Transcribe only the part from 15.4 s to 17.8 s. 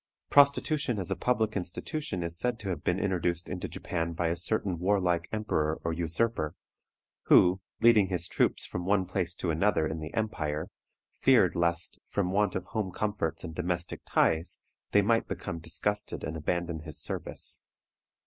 disgusted and abandon his service.